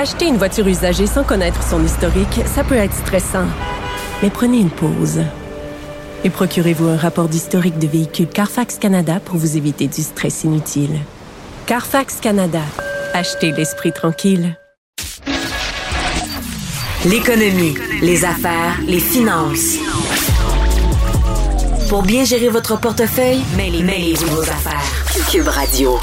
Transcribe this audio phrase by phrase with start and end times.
[0.00, 3.46] Acheter une voiture usagée sans connaître son historique, ça peut être stressant.
[4.22, 5.22] Mais prenez une pause.
[6.22, 11.00] Et procurez-vous un rapport d'historique de véhicule Carfax Canada pour vous éviter du stress inutile.
[11.66, 12.60] Carfax Canada.
[13.12, 14.56] Achetez l'esprit tranquille.
[17.04, 19.78] L'économie, les affaires, les finances.
[21.88, 25.28] Pour bien gérer votre portefeuille, mêlez-vous vos affaires.
[25.28, 25.98] Cube Radio.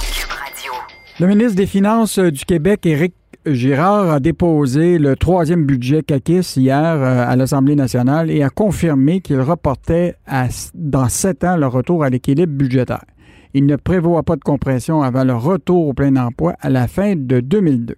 [1.18, 3.14] Le ministre des Finances du Québec, Éric
[3.48, 9.22] Girard, a déposé le troisième budget CAQIS hier euh, à l'Assemblée nationale et a confirmé
[9.22, 10.16] qu'il reportait
[10.74, 13.06] dans sept ans le retour à l'équilibre budgétaire.
[13.54, 17.16] Il ne prévoit pas de compression avant le retour au plein emploi à la fin
[17.16, 17.96] de 2002.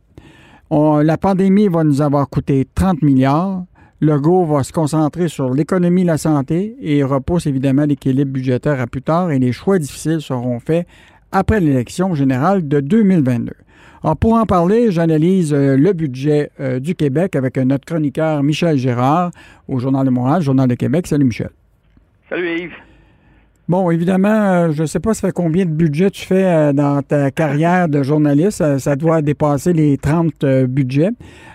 [0.69, 3.63] On, la pandémie va nous avoir coûté 30 milliards.
[4.02, 8.81] Le GO va se concentrer sur l'économie et la santé et repousse évidemment l'équilibre budgétaire
[8.81, 10.85] à plus tard et les choix difficiles seront faits
[11.31, 13.53] après l'élection générale de 2022.
[14.08, 18.77] Alors, pour en parler, j'analyse euh, le budget euh, du Québec avec notre chroniqueur Michel
[18.77, 19.31] Gérard
[19.67, 21.08] au Journal de Montréal, Journal de Québec.
[21.08, 21.50] Salut Michel.
[22.30, 22.72] Salut Yves.
[23.67, 27.02] Bon, évidemment, euh, je ne sais pas ça fait combien de budgets tu fais dans
[27.02, 28.78] ta carrière de journaliste?
[28.78, 31.11] Ça, doit dépasser les 30 budgets.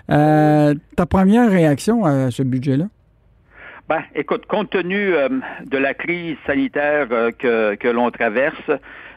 [0.07, 2.85] ta première réaction à ce budget-là?
[3.89, 5.11] Ben, écoute, compte tenu
[5.65, 7.07] de la crise sanitaire
[7.39, 8.69] que, que l'on traverse,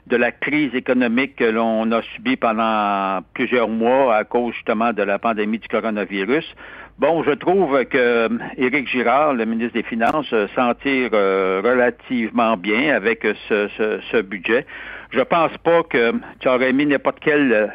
[0.07, 5.03] de la crise économique que l'on a subie pendant plusieurs mois à cause justement de
[5.03, 6.45] la pandémie du coronavirus.
[6.99, 11.61] Bon, je trouve que euh, Éric Girard, le ministre des Finances, euh, s'en tire euh,
[11.63, 14.65] relativement bien avec ce, ce, ce, budget.
[15.11, 17.71] Je pense pas que tu aurais mis n'importe quel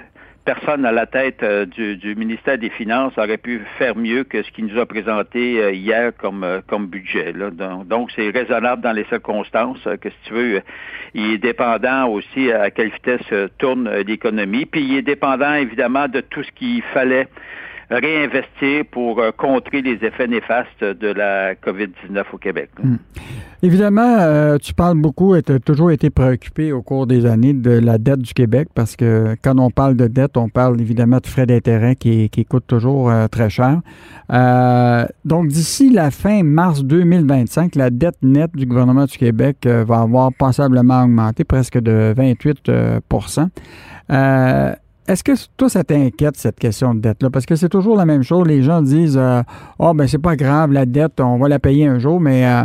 [0.46, 4.52] personne à la tête euh, du, ministère des Finances aurait pu faire mieux que ce
[4.52, 7.34] qu'il nous a présenté euh, hier comme, euh, comme budget.
[7.85, 10.62] Donc, c'est raisonnable dans les circonstances que, si tu veux,
[11.13, 14.66] il est dépendant aussi à quelle vitesse tourne l'économie.
[14.66, 17.28] Puis, il est dépendant, évidemment, de tout ce qu'il fallait
[17.97, 22.69] réinvestir pour euh, contrer les effets néfastes de la COVID-19 au Québec.
[22.81, 22.96] Hmm.
[23.63, 27.53] Évidemment, euh, tu parles beaucoup et tu as toujours été préoccupé au cours des années
[27.53, 31.18] de la dette du Québec parce que quand on parle de dette, on parle évidemment
[31.18, 33.81] de frais d'intérêt qui, qui coûtent toujours euh, très cher.
[35.25, 40.31] donc, d'ici la fin mars 2025, la dette nette du gouvernement du Québec va avoir
[40.34, 42.72] passablement augmenté, presque de 28
[45.11, 47.29] est-ce que toi, ça t'inquiète, cette question de dette-là?
[47.29, 48.47] Parce que c'est toujours la même chose.
[48.47, 49.41] Les gens disent euh,
[49.77, 52.63] oh, ben, c'est pas grave, la dette, on va la payer un jour, mais euh,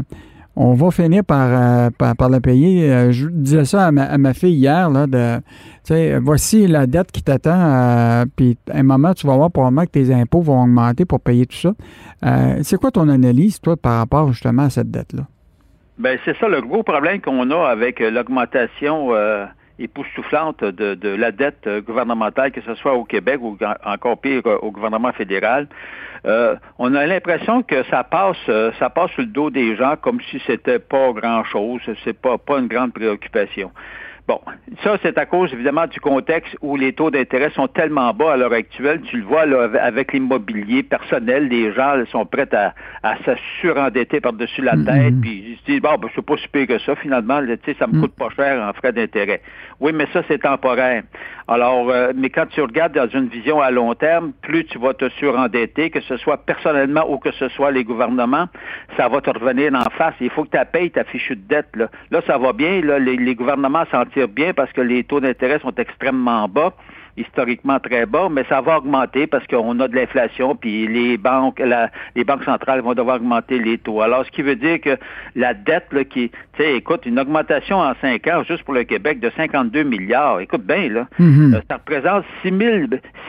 [0.55, 3.11] on va finir par, euh, par, la payer.
[3.13, 8.57] je disais ça à ma, fille hier, là, de, voici la dette qui t'attend, puis
[8.73, 11.57] à un moment, tu vas voir probablement que tes impôts vont augmenter pour payer tout
[11.57, 11.73] ça.
[12.63, 15.25] c'est quoi ton analyse, toi, par rapport justement à cette dette-là?
[15.99, 19.11] Ben c'est ça le gros problème qu'on a avec l'augmentation
[19.79, 24.71] époustouflante de, de la dette gouvernementale, que ce soit au Québec ou encore pire au
[24.71, 25.69] gouvernement fédéral.
[26.27, 29.95] Euh, on a l'impression que ça passe, euh, ça passe sur le dos des gens
[30.01, 33.71] comme si c'était pas grand chose, c'est pas pas une grande préoccupation.
[34.29, 34.41] Bon,
[34.83, 38.37] ça, c'est à cause, évidemment, du contexte où les taux d'intérêt sont tellement bas à
[38.37, 39.01] l'heure actuelle.
[39.03, 44.21] Tu le vois, là, avec l'immobilier personnel, les gens sont prêts à, à se surendetter
[44.21, 44.85] par-dessus la mm-hmm.
[44.85, 47.57] tête, puis ils se disent, bon, ben, c'est pas si pire que ça, finalement, tu
[47.67, 48.01] sais, ça me mm.
[48.01, 49.43] coûte pas cher en frais d'intérêt.
[49.79, 51.05] Oui, mais ça, c'est temporaire.
[51.49, 54.95] Alors, euh, mais quand tu regardes dans une vision à long terme, plus tu vas
[54.95, 58.49] te surendetter, que ce soit personnellement ou que ce soit les gouvernements,
[58.97, 60.15] ça va te revenir en face.
[60.21, 61.69] Il faut que tu payes ta fichue de dette.
[61.77, 62.81] Là, là ça va bien.
[62.81, 66.75] Là, les, les gouvernements s'en bien parce que les taux d'intérêt sont extrêmement bas
[67.17, 71.63] historiquement très bas, mais ça va augmenter parce qu'on a de l'inflation, puis les banques,
[72.15, 74.01] les banques centrales vont devoir augmenter les taux.
[74.01, 74.97] Alors, ce qui veut dire que
[75.35, 78.85] la dette, là, qui, tu sais, écoute, une augmentation en cinq ans, juste pour le
[78.85, 81.55] Québec, de 52 milliards, écoute bien, là, mm-hmm.
[81.55, 82.53] euh, ça représente 6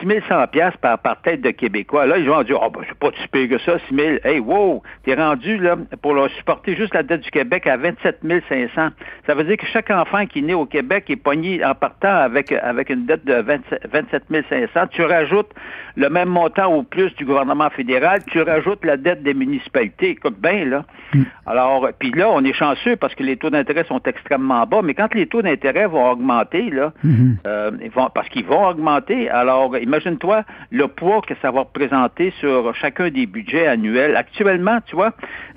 [0.00, 2.06] 6100 pièces par, par tête de Québécois.
[2.06, 4.08] Là, ils vont dire, oh, ben, c'est pas si pire que ça, 6 000.
[4.24, 8.20] Hey, wow, t'es rendu, là, pour leur supporter juste la dette du Québec à 27
[8.48, 8.88] 500.
[9.26, 12.14] Ça veut dire que chaque enfant qui est né au Québec est pogné en partant
[12.14, 14.86] avec, avec une dette de 27 27 500.
[14.90, 15.50] Tu rajoutes
[15.96, 20.10] le même montant ou plus du gouvernement fédéral, tu rajoutes la dette des municipalités.
[20.10, 20.84] Écoute bien, là.
[21.12, 21.22] Mm.
[21.46, 24.94] Alors, puis là, on est chanceux parce que les taux d'intérêt sont extrêmement bas, mais
[24.94, 27.36] quand les taux d'intérêt vont augmenter, là, mm-hmm.
[27.46, 32.74] euh, vont, parce qu'ils vont augmenter, alors imagine-toi le poids que ça va représenter sur
[32.76, 34.16] chacun des budgets annuels.
[34.16, 35.12] Actuellement, tu vois,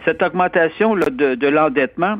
[0.06, 2.18] cette augmentation là, de, de l'endettement,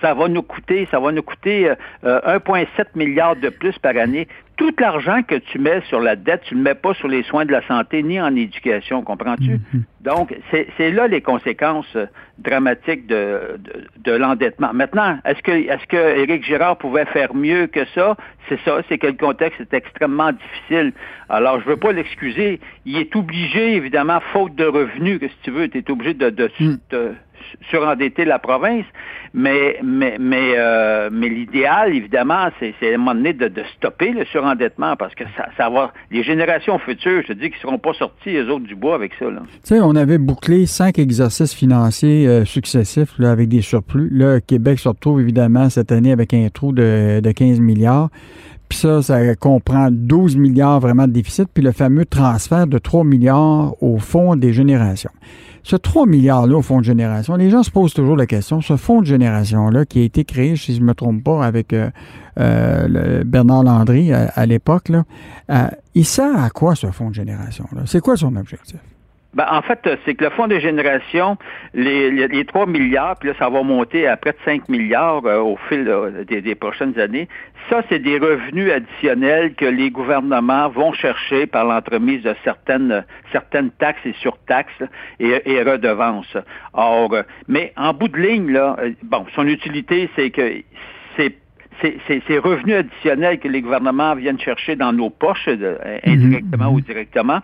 [0.00, 1.72] ça va nous coûter, ça va nous coûter
[2.04, 4.28] 1,7 euh, milliard de plus par année.
[4.56, 7.24] Tout l'argent que tu mets sur la dette, tu ne le mets pas sur les
[7.24, 9.56] soins de la santé ni en éducation, comprends-tu?
[9.56, 9.82] Mm-hmm.
[10.02, 12.06] Donc, c'est là les conséquences euh,
[12.38, 13.58] dramatiques de,
[14.04, 14.72] de, l'endettement.
[14.72, 18.16] Maintenant, est-ce que est-ce que Éric Girard pouvait faire mieux que ça?
[18.48, 20.92] C'est ça, c'est que le contexte est extrêmement difficile.
[21.28, 22.60] Alors, je veux pas l'excuser.
[22.84, 26.30] Il est obligé, évidemment, faute de revenus, que si tu veux, tu es obligé de,
[26.30, 26.76] de, mm.
[26.90, 27.14] de
[27.70, 28.84] surendetter la province,
[29.32, 34.96] mais mais mais euh, l'idéal, évidemment, c'est à un moment donné de, stopper le surendettement
[34.96, 35.24] parce que
[35.56, 38.74] ça, va les générations futures, je te dis, qu'ils seront pas sortis les autres du
[38.74, 39.26] bois avec ça.
[39.26, 44.08] Tu sais, on avait bouclé cinq exercices financiers euh, successifs avec des surplus.
[44.10, 48.10] Là, Québec se retrouve évidemment cette année avec un trou de, de 15 milliards.
[48.74, 53.04] Puis ça, ça comprend 12 milliards vraiment de déficit, puis le fameux transfert de 3
[53.04, 55.12] milliards au fonds des générations.
[55.62, 58.76] Ce 3 milliards-là au fonds de génération, les gens se posent toujours la question, ce
[58.76, 61.88] fonds de génération-là qui a été créé, si je ne me trompe pas, avec euh,
[62.40, 67.82] euh, Bernard Landry à, l'époque, euh, il sert à quoi ce fonds de génération-là?
[67.86, 68.80] C'est quoi son objectif?
[69.34, 71.36] Ben, en fait, c'est que le fonds de génération,
[71.74, 75.40] les, les, 3 milliards, puis là, ça va monter à près de 5 milliards euh,
[75.40, 75.84] au fil
[76.28, 77.28] des, prochaines années.
[77.68, 83.70] Ça, c'est des revenus additionnels que les gouvernements vont chercher par l'entremise de certaines, certaines
[83.72, 84.82] taxes et surtaxes
[85.18, 86.36] et, et redevances.
[86.72, 90.62] Or, euh, mais en bout de ligne, là, euh, bon, son utilité, c'est que
[91.80, 95.76] ces revenus additionnels que les gouvernements viennent chercher dans nos poches, euh,
[96.06, 96.12] mhm.
[96.12, 97.40] indirectement ou directement,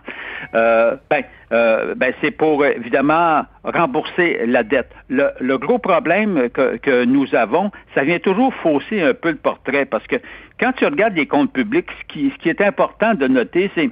[0.53, 4.91] euh, ben, euh, ben, c'est pour évidemment rembourser la dette.
[5.09, 10.05] Le, gros problème que, nous avons, ça vient toujours fausser un peu le portrait parce
[10.07, 10.15] que
[10.59, 13.89] quand tu regardes les comptes publics, ce qui, ce qui est important de noter, c'est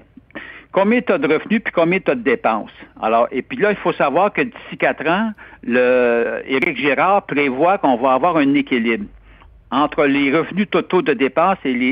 [0.71, 2.71] combien tu as de revenus puis combien tu as de dépenses.
[3.01, 5.31] Alors, et puis là, il faut savoir que d'ici quatre ans,
[5.63, 9.06] le Éric Girard prévoit qu'on va avoir un équilibre
[9.71, 11.88] entre les revenus totaux de dépenses et les,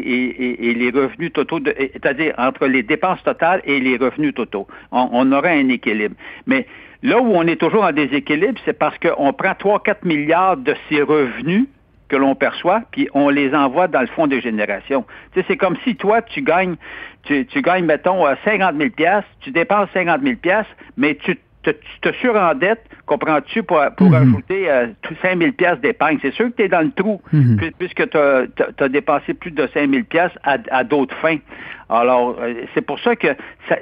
[0.60, 4.68] et, les revenus totaux, c'est-à-dire entre les dépenses totales et les revenus totaux.
[4.92, 6.16] On, aurait un équilibre.
[6.48, 6.66] Mais
[7.04, 11.02] là où on est toujours en déséquilibre, c'est parce qu'on prend 3-4 milliards de ces
[11.02, 11.66] revenus
[12.10, 15.06] que l'on perçoit, puis on les envoie dans le fonds de génération.
[15.34, 16.76] Tu sais, c'est comme si toi, tu gagnes,
[17.24, 18.90] tu, tu gagnes, mettons, 50 000
[19.42, 20.36] tu dépenses 50 000
[20.96, 24.16] mais tu tu te surendettes, comprends-tu, pour, pour mhm.
[24.16, 24.88] ajouter euh,
[25.22, 26.18] 5 000 pièces d'épargne.
[26.22, 27.60] C'est sûr que tu es dans le trou, mhm.
[27.78, 31.38] puisque tu as, dépensé plus de 5 000 pièces à, d'autres fins.
[31.90, 33.28] Alors, euh, c'est pour ça que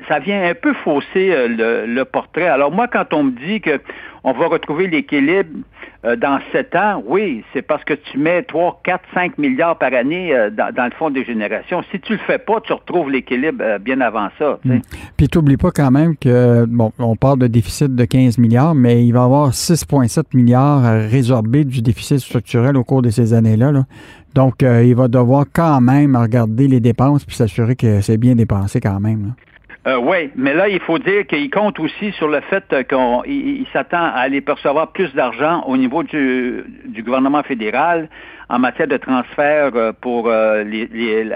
[0.08, 2.48] ça, vient un peu fausser euh, le, portrait.
[2.48, 3.80] Alors, moi, quand on me dit que
[4.24, 5.60] on va retrouver l'équilibre
[6.04, 9.94] euh, dans sept ans, oui, c'est parce que tu mets 3, 4, 5 milliards par
[9.94, 11.84] année dans, le fonds des générations.
[11.92, 14.60] Si tu le fais pas, tu retrouves l'équilibre bien avant ça.
[14.64, 14.80] Hmm.
[15.18, 18.74] Puis tu n'oublies pas quand même que, bon, on parle de déficit de 15 milliards,
[18.74, 23.10] mais il va y avoir 6,7 milliards à résorber du déficit structurel au cours de
[23.10, 23.74] ces années-là.
[24.36, 28.82] Donc, il va devoir quand même regarder les dépenses puis s'assurer que c'est bien dépensé
[28.82, 29.34] quand même.
[29.88, 34.04] Euh, oui, mais là, il faut dire qu'il compte aussi sur le fait qu'il s'attend
[34.04, 36.64] à aller percevoir plus d'argent au niveau du,
[37.06, 38.10] gouvernement fédéral
[38.50, 40.64] en matière de transfert euh, pour euh,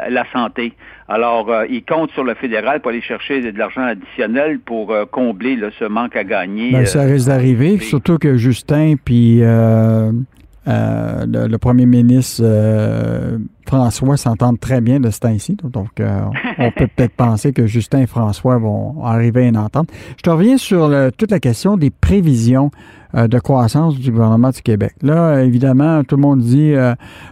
[0.10, 0.74] la santé.
[1.08, 5.86] Alors, il compte sur le fédéral pour aller chercher de l'argent additionnel pour combler ce
[5.86, 6.72] manque à gagner.
[6.72, 9.42] Ben, ça risque d'arriver, surtout que Justin puis
[10.68, 13.38] euh, le, premier ministre euh,
[13.68, 15.58] François s'entendent très bien de ce temps-ci.
[15.64, 16.22] Donc, euh,
[16.58, 19.90] on peut peut-être penser que Justin et François vont arriver à une entente.
[20.18, 22.72] Je te reviens sur toute la question des prévisions
[23.16, 24.94] de croissance du gouvernement du Québec.
[25.02, 26.74] Là, évidemment, tout le monde dit,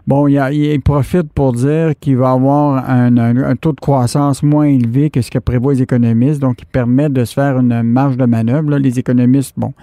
[0.07, 5.21] bon, il, profite pour dire qu'il va avoir un, taux de croissance moins élevé que
[5.21, 6.41] ce que prévoient les économistes.
[6.41, 8.75] Donc, il permet de se faire une marge de manœuvre.
[8.77, 9.73] les économistes, bon,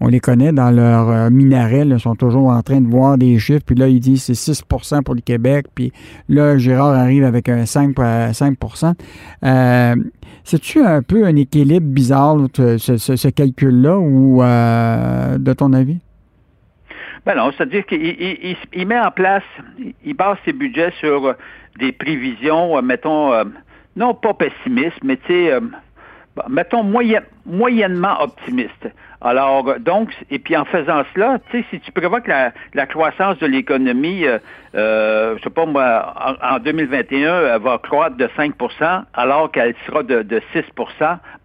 [0.00, 3.38] on les connaît dans leur euh, minaret, ils sont toujours en train de voir des
[3.38, 5.92] chiffres, puis là, ils disent c'est 6% pour le Québec, puis
[6.28, 7.94] là, Gérard arrive avec un 5,
[8.32, 8.58] 5
[9.44, 9.94] euh,
[10.44, 15.98] C'est-tu un peu un équilibre bizarre, ce, calcul-là, ou euh, de ton avis?
[17.26, 19.42] Ben non, c'est-à-dire qu'il met en place,
[20.04, 21.34] il base ses budgets sur
[21.78, 23.32] des prévisions, mettons,
[23.96, 25.58] non pas pessimistes, mais tu sais,
[26.48, 26.84] mettons
[27.46, 28.88] moyennement optimistes.
[29.26, 32.84] Alors, donc, et puis en faisant cela, tu sais, si tu prévois que la, la
[32.84, 34.38] croissance de l'économie, euh,
[34.74, 40.02] euh, je sais pas moi, en, 2021, elle va croître de 5% alors qu'elle sera
[40.02, 40.64] de, de 6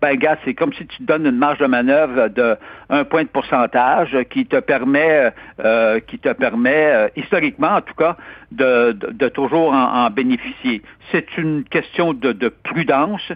[0.02, 2.58] ben gars, c'est comme si tu donnes une marge de manœuvre de
[2.90, 5.32] un point de pourcentage qui te permet,
[5.64, 8.16] euh, qui te permet, euh, historiquement en tout cas,
[8.52, 10.82] de, de, toujours en, en bénéficier.
[11.12, 13.32] C'est une question de, de prudence.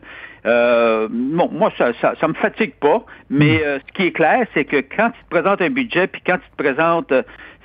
[0.45, 3.63] Euh, bon, moi, ça, ça, ça me fatigue pas, mais hmm.
[3.63, 6.37] euh, ce qui est clair, c'est que quand tu te présentes un budget, puis quand
[6.37, 7.23] tu te présentes euh,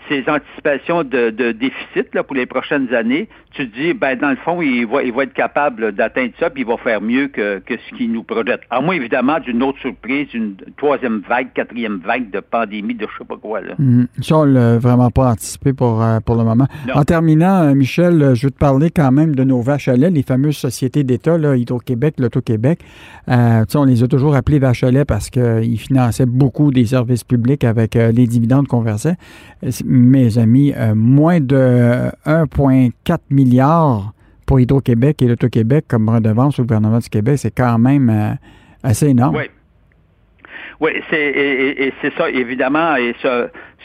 [0.09, 4.31] ces anticipations de, de déficit là, pour les prochaines années, tu te dis, ben, dans
[4.31, 7.29] le fond, il va, il va être capable d'atteindre ça, puis il va faire mieux
[7.29, 8.61] que, que ce qu'il nous projette.
[8.71, 13.19] À moins, évidemment, d'une autre surprise, une troisième vague, quatrième vague de pandémie, de je
[13.19, 13.61] sais pas quoi.
[13.61, 13.75] Là.
[13.79, 16.67] Mm Ça, on l'a vraiment pas anticipé pour, euh, pour le moment.
[16.95, 19.97] En terminant, euh, Michel, euh, je veux te parler quand même de nos vaches à
[19.97, 22.81] lait, les fameuses sociétés d'État, Hydro-Québec, l'Auto-Québec.
[23.29, 27.25] Euh, on les a toujours appelées vaches à lait parce qu'ils finançaient beaucoup des services
[27.25, 29.15] publics avec les dividendes qu'on versait.
[29.99, 34.13] Mes amis, moins de 1,4 milliard milliards
[34.49, 38.33] pour Hydro-Québec et l'Auto-Québec comme redevance au gouvernement du Québec, c'est quand même euh,
[38.83, 39.37] assez énorme.
[39.37, 39.45] Oui.
[40.81, 42.95] Oui, c'est ça, évidemment,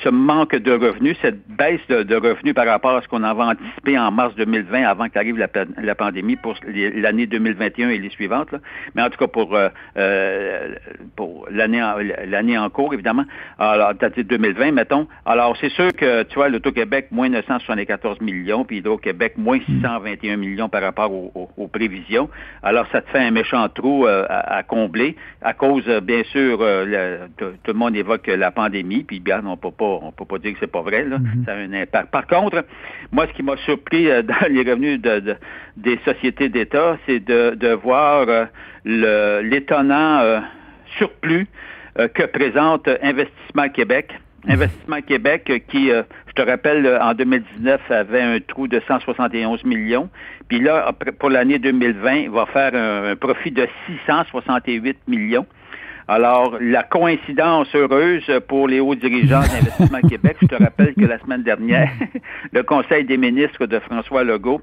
[0.03, 3.97] ce manque de revenus, cette baisse de, revenus par rapport à ce qu'on avait anticipé
[3.97, 5.47] en mars 2020 avant qu'arrive la,
[5.81, 8.53] la, pandémie pour l'année 2021 et les suivantes.
[8.95, 10.75] Mais en tout cas pour euh, euh
[11.15, 11.95] pour l'année en,
[12.25, 13.25] l'année en cours, évidemment.
[13.59, 15.07] Alors, date 2020, mettons.
[15.25, 20.69] Alors, c'est sûr que, tu vois, l'Auto-Québec, moins 974 millions, puis Hydro-Québec, moins 621 millions
[20.69, 22.29] par rapport aux, prévisions.
[22.61, 27.27] Alors, ça te fait un méchant trou euh, à, combler à cause, bien sûr, euh,
[27.37, 30.53] tout, le monde évoque la pandémie, puis bien, on peut pas on peut pas dire
[30.53, 31.03] que c'est pas vrai.
[31.03, 31.17] Là.
[31.17, 31.45] Mm-hmm.
[31.45, 32.11] Ça a un impact.
[32.11, 32.65] Par contre,
[33.11, 35.35] moi, ce qui m'a surpris euh, dans les revenus de,
[35.77, 40.39] des sociétés d'État, c'est de, voir euh, l'étonnant euh,
[40.97, 41.47] surplus
[42.15, 44.13] que présente Investissement Québec.
[44.45, 44.53] Mm-hmm.
[44.53, 50.09] Investissement Québec qui, je te rappelle, en 2019 avait un trou de 171 millions.
[50.47, 55.45] Puis là, pour l'année 2020, il va faire un profit de 668 millions.
[56.07, 61.17] Alors, la coïncidence heureuse pour les hauts dirigeants d'Investissement Québec, je te rappelle que la
[61.19, 61.89] semaine dernière,
[62.51, 64.61] le Conseil des ministres de François Legault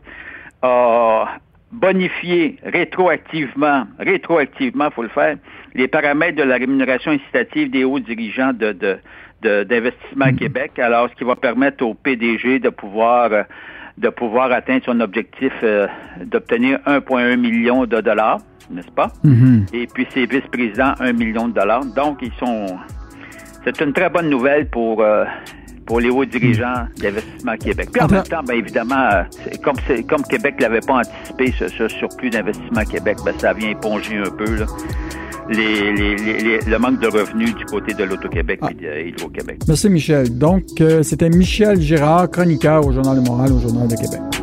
[0.63, 1.39] a
[1.73, 5.37] bonifié rétroactivement, rétroactivement, faut le faire,
[5.75, 8.73] les paramètres de la rémunération incitative des hauts dirigeants de,
[9.43, 10.37] d'Investissement mm-hmm.
[10.37, 13.31] Québec, alors ce qui va permettre au PDG de pouvoir
[13.99, 15.87] de pouvoir atteindre son objectif euh,
[16.25, 18.39] d'obtenir 1,1 million de dollars
[18.71, 19.13] n'est-ce pas?
[19.25, 19.75] Mm-hmm.
[19.75, 21.85] Et puis ses vice-présidents, un million de dollars.
[21.85, 22.67] Donc, ils sont.
[23.65, 25.03] C'est une très bonne nouvelle pour.
[25.03, 25.25] Euh,
[25.91, 27.89] pour les hauts dirigeants d'Investissement Québec.
[27.93, 29.25] Puis en même temps, bien évidemment,
[29.65, 29.75] comme,
[30.09, 34.31] comme Québec ne l'avait pas anticipé, ce, surplus d'Investissement Québec, ben, ça vient éponger un
[34.31, 34.65] peu
[35.49, 39.03] Les, le manque de revenus du côté de l'Auto-Québec et ah.
[39.03, 39.63] d'Hydro-Québec.
[39.67, 40.39] Merci, Michel.
[40.39, 44.40] Donc, euh, c'était Michel Girard, chroniqueur au Journal de Montréal, au Journal de Québec.